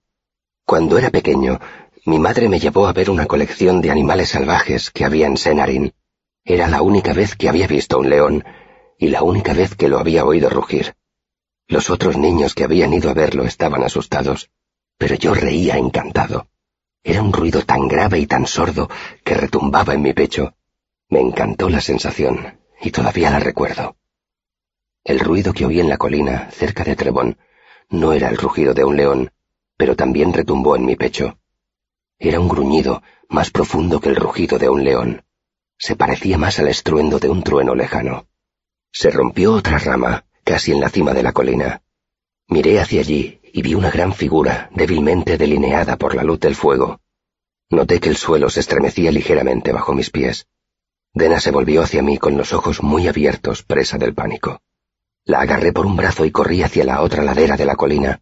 Cuando 0.64 0.96
era 0.98 1.10
pequeño, 1.10 1.60
mi 2.06 2.18
madre 2.18 2.48
me 2.48 2.58
llevó 2.58 2.86
a 2.86 2.92
ver 2.92 3.10
una 3.10 3.26
colección 3.26 3.80
de 3.80 3.90
animales 3.90 4.30
salvajes 4.30 4.90
que 4.90 5.04
había 5.04 5.26
en 5.26 5.36
Senarin. 5.36 5.92
Era 6.44 6.68
la 6.68 6.82
única 6.82 7.12
vez 7.12 7.36
que 7.36 7.48
había 7.48 7.66
visto 7.66 7.98
un 7.98 8.10
león 8.10 8.44
y 8.98 9.08
la 9.08 9.22
única 9.22 9.52
vez 9.52 9.74
que 9.74 9.88
lo 9.88 9.98
había 9.98 10.24
oído 10.24 10.48
rugir. 10.50 10.94
Los 11.66 11.90
otros 11.90 12.16
niños 12.16 12.54
que 12.54 12.64
habían 12.64 12.92
ido 12.92 13.10
a 13.10 13.14
verlo 13.14 13.44
estaban 13.44 13.82
asustados, 13.82 14.50
pero 14.98 15.14
yo 15.14 15.34
reía 15.34 15.76
encantado. 15.76 16.48
Era 17.02 17.22
un 17.22 17.32
ruido 17.32 17.62
tan 17.62 17.88
grave 17.88 18.18
y 18.18 18.26
tan 18.26 18.46
sordo 18.46 18.88
que 19.24 19.34
retumbaba 19.34 19.94
en 19.94 20.02
mi 20.02 20.12
pecho. 20.12 20.54
Me 21.08 21.20
encantó 21.20 21.68
la 21.68 21.80
sensación, 21.80 22.58
y 22.84 22.90
todavía 22.90 23.30
la 23.30 23.40
recuerdo. 23.40 23.96
El 25.04 25.18
ruido 25.18 25.52
que 25.52 25.64
oí 25.64 25.80
en 25.80 25.88
la 25.88 25.96
colina, 25.96 26.50
cerca 26.50 26.84
de 26.84 26.96
Trebón, 26.96 27.38
no 27.88 28.12
era 28.12 28.28
el 28.28 28.36
rugido 28.36 28.74
de 28.74 28.84
un 28.84 28.96
león, 28.96 29.32
pero 29.76 29.96
también 29.96 30.32
retumbó 30.32 30.76
en 30.76 30.84
mi 30.84 30.94
pecho. 30.94 31.38
Era 32.18 32.40
un 32.40 32.48
gruñido 32.48 33.02
más 33.28 33.50
profundo 33.50 34.00
que 34.00 34.10
el 34.10 34.16
rugido 34.16 34.58
de 34.58 34.68
un 34.68 34.84
león. 34.84 35.24
Se 35.78 35.96
parecía 35.96 36.38
más 36.38 36.58
al 36.58 36.68
estruendo 36.68 37.18
de 37.18 37.28
un 37.28 37.42
trueno 37.42 37.74
lejano. 37.74 38.26
Se 38.92 39.10
rompió 39.10 39.54
otra 39.54 39.78
rama, 39.78 40.26
casi 40.44 40.72
en 40.72 40.80
la 40.80 40.90
cima 40.90 41.14
de 41.14 41.22
la 41.22 41.32
colina. 41.32 41.82
Miré 42.48 42.80
hacia 42.80 43.00
allí 43.00 43.40
y 43.52 43.62
vi 43.62 43.74
una 43.74 43.90
gran 43.90 44.12
figura 44.12 44.68
débilmente 44.74 45.38
delineada 45.38 45.96
por 45.96 46.14
la 46.14 46.22
luz 46.22 46.38
del 46.40 46.54
fuego. 46.54 47.00
Noté 47.70 47.98
que 47.98 48.10
el 48.10 48.16
suelo 48.16 48.50
se 48.50 48.60
estremecía 48.60 49.10
ligeramente 49.10 49.72
bajo 49.72 49.94
mis 49.94 50.10
pies. 50.10 50.46
Dena 51.14 51.38
se 51.38 51.52
volvió 51.52 51.82
hacia 51.82 52.02
mí 52.02 52.18
con 52.18 52.36
los 52.36 52.52
ojos 52.52 52.82
muy 52.82 53.06
abiertos, 53.06 53.62
presa 53.62 53.98
del 53.98 54.14
pánico. 54.14 54.60
La 55.24 55.40
agarré 55.40 55.72
por 55.72 55.86
un 55.86 55.96
brazo 55.96 56.24
y 56.24 56.32
corrí 56.32 56.62
hacia 56.62 56.84
la 56.84 57.02
otra 57.02 57.22
ladera 57.22 57.56
de 57.56 57.64
la 57.64 57.76
colina. 57.76 58.20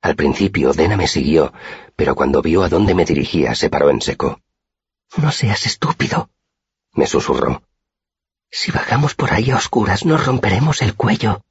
Al 0.00 0.16
principio 0.16 0.72
Dena 0.72 0.96
me 0.96 1.06
siguió, 1.06 1.52
pero 1.96 2.14
cuando 2.14 2.40
vio 2.40 2.62
a 2.62 2.70
dónde 2.70 2.94
me 2.94 3.04
dirigía 3.04 3.54
se 3.54 3.68
paró 3.68 3.90
en 3.90 4.00
seco. 4.00 4.40
No 5.18 5.30
seas 5.30 5.66
estúpido, 5.66 6.30
me 6.92 7.06
susurró. 7.06 7.62
Si 8.50 8.72
bajamos 8.72 9.14
por 9.14 9.32
ahí 9.32 9.50
a 9.50 9.56
oscuras 9.56 10.06
nos 10.06 10.24
romperemos 10.24 10.80
el 10.80 10.94
cuello. 10.94 11.42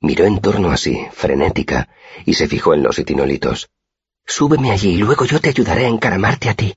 Miró 0.00 0.26
en 0.26 0.40
torno 0.40 0.70
así, 0.70 1.06
frenética, 1.12 1.88
y 2.24 2.34
se 2.34 2.46
fijó 2.46 2.72
en 2.72 2.84
los 2.84 3.00
itinolitos. 3.00 3.68
Súbeme 4.24 4.70
allí 4.70 4.90
y 4.90 4.98
luego 4.98 5.24
yo 5.24 5.40
te 5.40 5.48
ayudaré 5.48 5.86
a 5.86 5.88
encaramarte 5.88 6.50
a 6.50 6.54
ti. 6.54 6.76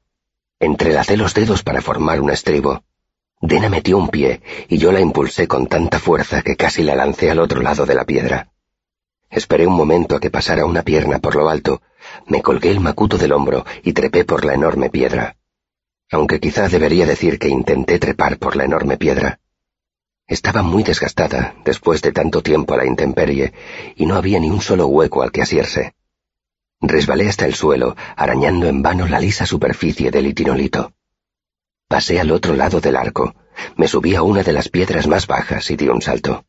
Entrelacé 0.60 1.18
los 1.18 1.34
dedos 1.36 1.62
para 1.62 1.82
formar 1.82 2.20
un 2.20 2.32
estribo. 2.32 2.84
Dena 3.42 3.70
metió 3.70 3.98
un 3.98 4.10
pie 4.10 4.42
y 4.70 4.78
yo 4.78 4.92
la 4.92 5.00
impulsé 5.00 5.48
con 5.48 5.66
tanta 5.66 6.00
fuerza 6.00 6.44
que 6.44 6.56
casi 6.56 6.84
la 6.84 6.96
lancé 6.96 7.32
al 7.32 7.40
otro 7.40 7.62
lado 7.62 7.88
de 7.88 7.96
la 7.96 8.06
piedra. 8.06 8.52
Esperé 9.32 9.66
un 9.66 9.74
momento 9.74 10.16
a 10.16 10.20
que 10.20 10.30
pasara 10.30 10.66
una 10.66 10.84
pierna 10.84 11.18
por 11.18 11.36
lo 11.36 11.50
alto, 11.50 11.82
me 12.28 12.42
colgué 12.44 12.70
el 12.70 12.80
macuto 12.80 13.18
del 13.18 13.32
hombro 13.32 13.66
y 13.84 13.94
trepé 13.94 14.26
por 14.26 14.46
la 14.46 14.54
enorme 14.54 14.90
piedra. 14.90 15.38
Aunque 16.12 16.40
quizá 16.40 16.68
debería 16.68 17.06
decir 17.06 17.40
que 17.40 17.48
intenté 17.48 17.98
trepar 17.98 18.38
por 18.38 18.56
la 18.56 18.66
enorme 18.66 18.98
piedra. 18.98 19.40
Estaba 20.28 20.62
muy 20.62 20.84
desgastada 20.84 21.56
después 21.66 22.02
de 22.02 22.12
tanto 22.12 22.44
tiempo 22.44 22.76
a 22.76 22.78
la 22.78 22.86
intemperie 22.86 23.54
y 23.96 24.06
no 24.06 24.16
había 24.16 24.40
ni 24.40 24.50
un 24.52 24.62
solo 24.62 24.88
hueco 24.88 25.24
al 25.24 25.32
que 25.32 25.42
asirse. 25.42 25.96
Resbalé 26.80 27.28
hasta 27.28 27.46
el 27.46 27.56
suelo, 27.56 27.96
arañando 28.16 28.68
en 28.68 28.82
vano 28.82 29.08
la 29.08 29.20
lisa 29.20 29.46
superficie 29.46 30.12
del 30.12 30.28
itinolito. 30.28 30.94
Pasé 31.92 32.22
al 32.22 32.32
otro 32.32 32.56
lado 32.56 32.80
del 32.80 32.96
arco, 32.96 33.36
me 33.76 33.86
subí 33.86 34.16
a 34.16 34.24
una 34.24 34.44
de 34.44 34.54
las 34.54 34.70
piedras 34.70 35.08
más 35.08 35.28
bajas 35.28 35.70
y 35.72 35.76
di 35.76 35.90
un 35.90 36.02
salto. 36.02 36.46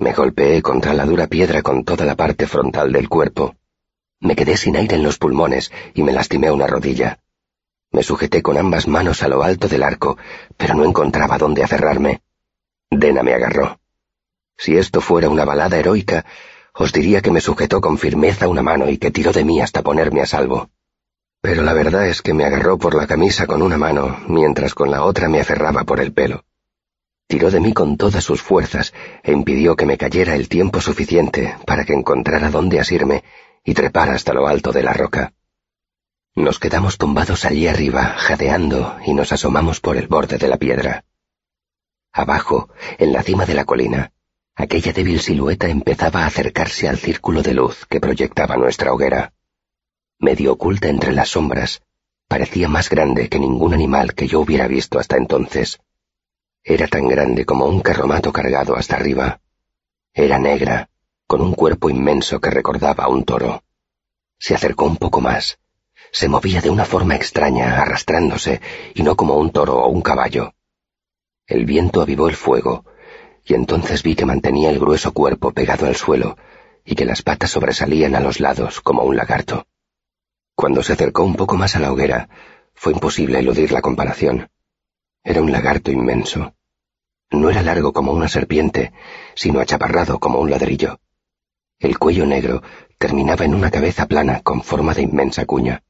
Me 0.00 0.12
golpeé 0.12 0.62
contra 0.62 0.94
la 0.94 1.06
dura 1.06 1.28
piedra 1.28 1.62
con 1.62 1.84
toda 1.84 2.04
la 2.04 2.16
parte 2.16 2.48
frontal 2.48 2.90
del 2.90 3.08
cuerpo. 3.08 3.54
Me 4.18 4.34
quedé 4.34 4.56
sin 4.56 4.76
aire 4.76 4.96
en 4.96 5.04
los 5.04 5.16
pulmones 5.16 5.70
y 5.94 6.02
me 6.02 6.12
lastimé 6.12 6.50
una 6.50 6.66
rodilla. 6.66 7.20
Me 7.92 8.02
sujeté 8.02 8.42
con 8.42 8.58
ambas 8.58 8.88
manos 8.88 9.22
a 9.22 9.28
lo 9.28 9.44
alto 9.44 9.68
del 9.68 9.84
arco, 9.84 10.18
pero 10.56 10.74
no 10.74 10.84
encontraba 10.84 11.38
dónde 11.38 11.62
aferrarme. 11.62 12.22
Dena 12.90 13.22
me 13.22 13.32
agarró. 13.32 13.78
Si 14.56 14.76
esto 14.76 15.00
fuera 15.00 15.28
una 15.28 15.44
balada 15.44 15.78
heroica, 15.78 16.24
os 16.74 16.92
diría 16.92 17.20
que 17.20 17.30
me 17.30 17.40
sujetó 17.40 17.80
con 17.80 17.96
firmeza 17.96 18.48
una 18.48 18.62
mano 18.62 18.90
y 18.90 18.98
que 18.98 19.12
tiró 19.12 19.30
de 19.30 19.44
mí 19.44 19.60
hasta 19.60 19.82
ponerme 19.82 20.20
a 20.20 20.26
salvo 20.26 20.68
pero 21.44 21.62
la 21.62 21.74
verdad 21.74 22.08
es 22.08 22.22
que 22.22 22.32
me 22.32 22.46
agarró 22.46 22.78
por 22.78 22.94
la 22.94 23.06
camisa 23.06 23.46
con 23.46 23.60
una 23.60 23.76
mano, 23.76 24.18
mientras 24.28 24.72
con 24.72 24.90
la 24.90 25.04
otra 25.04 25.28
me 25.28 25.42
aferraba 25.42 25.84
por 25.84 26.00
el 26.00 26.10
pelo. 26.10 26.46
Tiró 27.26 27.50
de 27.50 27.60
mí 27.60 27.74
con 27.74 27.98
todas 27.98 28.24
sus 28.24 28.40
fuerzas 28.40 28.94
e 29.22 29.30
impidió 29.32 29.76
que 29.76 29.84
me 29.84 29.98
cayera 29.98 30.36
el 30.36 30.48
tiempo 30.48 30.80
suficiente 30.80 31.54
para 31.66 31.84
que 31.84 31.92
encontrara 31.92 32.48
dónde 32.48 32.80
asirme 32.80 33.24
y 33.62 33.74
trepar 33.74 34.08
hasta 34.08 34.32
lo 34.32 34.48
alto 34.48 34.72
de 34.72 34.84
la 34.84 34.94
roca. 34.94 35.34
Nos 36.34 36.58
quedamos 36.58 36.96
tumbados 36.96 37.44
allí 37.44 37.66
arriba, 37.66 38.14
jadeando, 38.16 38.96
y 39.04 39.12
nos 39.12 39.30
asomamos 39.30 39.80
por 39.80 39.98
el 39.98 40.08
borde 40.08 40.38
de 40.38 40.48
la 40.48 40.56
piedra. 40.56 41.04
Abajo, 42.10 42.70
en 42.96 43.12
la 43.12 43.22
cima 43.22 43.44
de 43.44 43.52
la 43.52 43.66
colina, 43.66 44.12
aquella 44.54 44.94
débil 44.94 45.20
silueta 45.20 45.68
empezaba 45.68 46.22
a 46.22 46.26
acercarse 46.26 46.88
al 46.88 46.96
círculo 46.96 47.42
de 47.42 47.52
luz 47.52 47.84
que 47.84 48.00
proyectaba 48.00 48.56
nuestra 48.56 48.94
hoguera 48.94 49.34
medio 50.18 50.52
oculta 50.52 50.88
entre 50.88 51.12
las 51.12 51.30
sombras, 51.30 51.82
parecía 52.28 52.68
más 52.68 52.88
grande 52.88 53.28
que 53.28 53.38
ningún 53.38 53.74
animal 53.74 54.14
que 54.14 54.26
yo 54.26 54.40
hubiera 54.40 54.66
visto 54.66 54.98
hasta 54.98 55.16
entonces. 55.16 55.80
Era 56.62 56.86
tan 56.88 57.08
grande 57.08 57.44
como 57.44 57.66
un 57.66 57.80
carromato 57.80 58.32
cargado 58.32 58.76
hasta 58.76 58.96
arriba. 58.96 59.40
Era 60.14 60.38
negra, 60.38 60.88
con 61.26 61.40
un 61.42 61.52
cuerpo 61.52 61.90
inmenso 61.90 62.40
que 62.40 62.50
recordaba 62.50 63.04
a 63.04 63.08
un 63.08 63.24
toro. 63.24 63.62
Se 64.38 64.54
acercó 64.54 64.86
un 64.86 64.96
poco 64.96 65.20
más. 65.20 65.58
Se 66.12 66.28
movía 66.28 66.60
de 66.60 66.70
una 66.70 66.84
forma 66.84 67.16
extraña, 67.16 67.82
arrastrándose, 67.82 68.60
y 68.94 69.02
no 69.02 69.16
como 69.16 69.36
un 69.36 69.50
toro 69.50 69.78
o 69.78 69.88
un 69.88 70.00
caballo. 70.00 70.54
El 71.46 71.66
viento 71.66 72.00
avivó 72.00 72.28
el 72.28 72.36
fuego, 72.36 72.84
y 73.44 73.54
entonces 73.54 74.02
vi 74.02 74.14
que 74.14 74.24
mantenía 74.24 74.70
el 74.70 74.78
grueso 74.78 75.12
cuerpo 75.12 75.52
pegado 75.52 75.86
al 75.86 75.96
suelo, 75.96 76.38
y 76.84 76.94
que 76.94 77.04
las 77.04 77.22
patas 77.22 77.50
sobresalían 77.50 78.14
a 78.14 78.20
los 78.20 78.40
lados 78.40 78.80
como 78.80 79.02
un 79.02 79.16
lagarto. 79.16 79.66
Cuando 80.54 80.82
se 80.82 80.92
acercó 80.92 81.24
un 81.24 81.34
poco 81.34 81.56
más 81.56 81.76
a 81.76 81.80
la 81.80 81.92
hoguera, 81.92 82.28
Fue 82.74 82.92
imposible 82.92 83.38
eludir 83.38 83.72
la 83.72 83.80
comparación. 83.80 84.50
Era 85.22 85.40
un 85.40 85.52
lagarto 85.52 85.90
inmenso. 85.90 86.54
No 87.30 87.48
era 87.48 87.62
largo 87.62 87.92
como 87.92 88.12
una 88.12 88.28
serpiente, 88.28 88.92
sino 89.34 89.60
achaparrado 89.60 90.18
como 90.18 90.40
un 90.40 90.50
ladrillo. 90.50 91.00
El 91.78 91.98
cuello 91.98 92.26
negro 92.26 92.62
terminaba 92.98 93.44
en 93.44 93.54
una 93.54 93.70
cabeza 93.70 94.06
plana 94.06 94.40
con 94.42 94.62
forma 94.62 94.92
de 94.92 95.02
inmensa 95.02 95.46
cuña. 95.46 95.82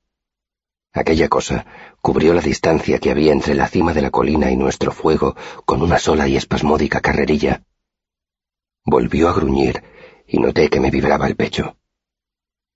Aquella 0.93 1.29
cosa 1.29 1.67
cubrió 2.01 2.35
la 2.35 2.41
distancia 2.41 2.99
que 2.99 3.11
había 3.11 3.33
entre 3.33 3.55
la 3.55 3.67
cima 3.67 3.93
de 3.93 4.03
la 4.03 4.11
colina 4.11 4.51
y 4.51 4.57
nuestro 4.57 4.93
fuego 4.93 5.35
con 5.65 5.83
una 5.83 5.99
sola 5.99 6.29
y 6.29 6.37
espasmódica 6.37 7.01
carrerilla. 7.01 7.63
Volvió 8.85 9.29
a 9.29 9.33
gruñir 9.33 9.83
y 10.27 10.39
noté 10.39 10.71
que 10.71 10.81
me 10.81 10.91
vibraba 10.91 11.27
el 11.27 11.35
pecho. 11.35 11.77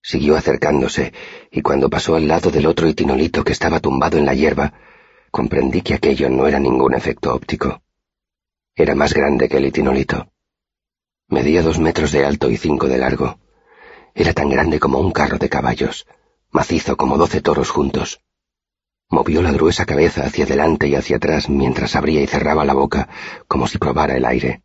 Siguió 0.02 0.36
acercándose, 0.36 1.12
y 1.50 1.62
cuando 1.62 1.90
pasó 1.90 2.14
al 2.14 2.28
lado 2.28 2.50
del 2.50 2.66
otro 2.66 2.88
itinolito 2.88 3.44
que 3.44 3.52
estaba 3.52 3.80
tumbado 3.80 4.16
en 4.16 4.26
la 4.26 4.34
hierba, 4.34 4.72
comprendí 5.30 5.82
que 5.82 5.94
aquello 5.94 6.30
no 6.30 6.46
era 6.46 6.58
ningún 6.58 6.94
efecto 6.94 7.34
óptico. 7.34 7.82
Era 8.74 8.94
más 8.94 9.12
grande 9.12 9.48
que 9.48 9.56
el 9.56 9.66
itinolito. 9.66 10.30
Medía 11.28 11.62
dos 11.62 11.78
metros 11.78 12.12
de 12.12 12.24
alto 12.24 12.50
y 12.50 12.56
cinco 12.56 12.86
de 12.86 12.98
largo. 12.98 13.38
Era 14.14 14.32
tan 14.32 14.48
grande 14.48 14.80
como 14.80 14.98
un 14.98 15.12
carro 15.12 15.36
de 15.36 15.48
caballos, 15.48 16.06
macizo 16.50 16.96
como 16.96 17.18
doce 17.18 17.40
toros 17.40 17.70
juntos. 17.70 18.22
Movió 19.10 19.42
la 19.42 19.52
gruesa 19.52 19.84
cabeza 19.84 20.24
hacia 20.24 20.44
adelante 20.44 20.86
y 20.88 20.94
hacia 20.94 21.16
atrás 21.16 21.48
mientras 21.48 21.96
abría 21.96 22.22
y 22.22 22.26
cerraba 22.26 22.64
la 22.64 22.74
boca 22.74 23.08
como 23.46 23.66
si 23.66 23.78
probara 23.78 24.16
el 24.16 24.24
aire. 24.24 24.62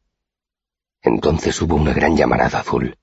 Entonces 1.02 1.62
hubo 1.62 1.76
una 1.76 1.94
gran 1.94 2.16
llamarada 2.16 2.60
azul. 2.60 2.98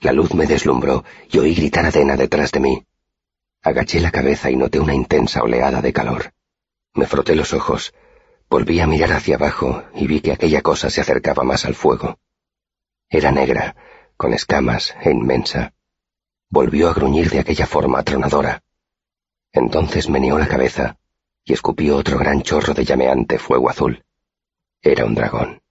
La 0.00 0.12
luz 0.12 0.32
me 0.34 0.46
deslumbró 0.46 1.04
y 1.30 1.38
oí 1.38 1.54
gritar 1.54 1.84
a 1.86 1.90
Dena 1.90 2.16
detrás 2.16 2.52
de 2.52 2.60
mí. 2.60 2.86
Agaché 3.62 4.00
la 4.00 4.12
cabeza 4.12 4.50
y 4.50 4.56
noté 4.56 4.78
una 4.78 4.94
intensa 4.94 5.42
oleada 5.42 5.82
de 5.82 5.92
calor. 5.92 6.32
Me 6.94 7.06
froté 7.06 7.34
los 7.34 7.52
ojos, 7.52 7.92
volví 8.48 8.78
a 8.80 8.86
mirar 8.86 9.12
hacia 9.12 9.34
abajo 9.34 9.84
y 9.94 10.06
vi 10.06 10.20
que 10.20 10.32
aquella 10.32 10.62
cosa 10.62 10.88
se 10.90 11.00
acercaba 11.00 11.42
más 11.42 11.64
al 11.64 11.74
fuego. 11.74 12.18
Era 13.10 13.32
negra, 13.32 13.74
con 14.16 14.32
escamas 14.34 14.94
e 15.02 15.10
inmensa. 15.10 15.74
Volvió 16.48 16.88
a 16.88 16.94
gruñir 16.94 17.30
de 17.30 17.40
aquella 17.40 17.66
forma 17.66 17.98
atronadora. 17.98 18.62
Entonces 19.52 20.08
meneó 20.08 20.38
la 20.38 20.46
cabeza 20.46 20.98
y 21.44 21.54
escupió 21.54 21.96
otro 21.96 22.18
gran 22.18 22.42
chorro 22.42 22.74
de 22.74 22.84
llameante 22.84 23.38
fuego 23.38 23.68
azul. 23.68 24.04
Era 24.80 25.04
un 25.04 25.14
dragón. 25.14 25.62